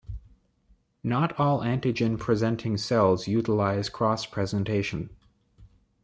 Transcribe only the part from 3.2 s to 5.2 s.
utilize cross-presentation.